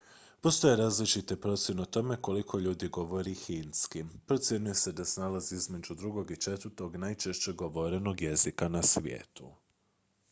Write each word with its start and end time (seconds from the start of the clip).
postoje 0.43 0.75
različite 0.77 1.35
procjene 1.41 1.81
o 1.81 1.85
tome 1.97 2.17
koliko 2.21 2.59
ljudi 2.59 2.87
govori 2.89 3.33
hindski 3.43 4.03
procjenjuje 4.27 4.75
se 4.75 4.91
da 4.91 5.05
se 5.05 5.21
nalazi 5.21 5.55
između 5.55 5.93
drugog 5.95 6.31
i 6.31 6.41
četvrtog 6.41 6.95
najčešće 6.95 7.53
govorenog 7.53 8.21
jezika 8.21 8.67
na 8.67 8.83
svijetu 8.83 9.53